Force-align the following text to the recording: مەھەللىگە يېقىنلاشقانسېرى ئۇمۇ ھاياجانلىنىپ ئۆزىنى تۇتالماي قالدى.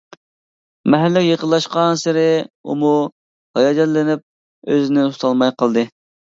مەھەللىگە 0.93 1.21
يېقىنلاشقانسېرى 1.31 2.25
ئۇمۇ 2.67 2.95
ھاياجانلىنىپ 3.61 4.27
ئۆزىنى 4.33 5.07
تۇتالماي 5.15 5.57
قالدى. 5.65 5.89